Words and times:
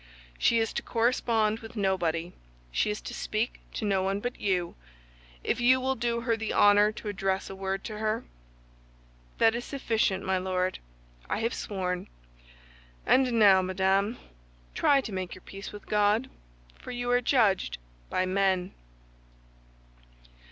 "She 0.39 0.57
is 0.57 0.73
to 0.73 0.81
correspond 0.81 1.59
with 1.59 1.75
nobody; 1.75 2.33
she 2.71 2.89
is 2.89 3.01
to 3.01 3.13
speak 3.13 3.59
to 3.75 3.85
no 3.85 4.01
one 4.01 4.19
but 4.19 4.39
you—if 4.39 5.61
you 5.61 5.79
will 5.79 5.93
do 5.93 6.21
her 6.21 6.35
the 6.35 6.53
honor 6.53 6.91
to 6.93 7.07
address 7.07 7.51
a 7.51 7.55
word 7.55 7.83
to 7.83 7.99
her." 7.99 8.23
"That 9.37 9.53
is 9.53 9.63
sufficient, 9.63 10.25
my 10.25 10.39
Lord! 10.39 10.79
I 11.29 11.41
have 11.41 11.53
sworn." 11.53 12.07
"And 13.05 13.33
now, 13.33 13.61
madame, 13.61 14.17
try 14.73 15.01
to 15.01 15.11
make 15.13 15.35
your 15.35 15.43
peace 15.43 15.71
with 15.71 15.85
God, 15.85 16.31
for 16.79 16.89
you 16.89 17.11
are 17.11 17.21
judged 17.21 17.77
by 18.09 18.25
men!" 18.25 18.73